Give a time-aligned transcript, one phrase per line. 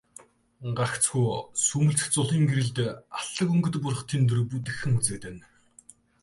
[0.77, 1.27] Гагцхүү
[1.65, 2.77] сүүмэлзэх зулын гэрэлд
[3.17, 5.41] алтлаг өнгөт бурхдын дүр бүдэгхэн үзэгдэнэ.